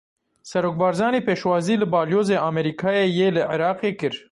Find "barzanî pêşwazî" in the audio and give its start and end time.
0.81-1.75